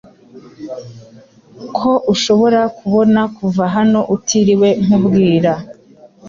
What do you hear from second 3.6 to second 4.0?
hano